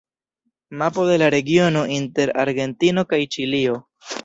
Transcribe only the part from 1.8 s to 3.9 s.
inter Argentino kaj Ĉilio.